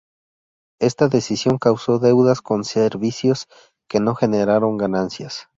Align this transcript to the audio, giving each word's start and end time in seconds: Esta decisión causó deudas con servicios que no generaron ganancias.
Esta 0.79 1.09
decisión 1.09 1.59
causó 1.59 1.99
deudas 1.99 2.41
con 2.41 2.63
servicios 2.63 3.45
que 3.87 3.99
no 3.99 4.15
generaron 4.15 4.75
ganancias. 4.75 5.47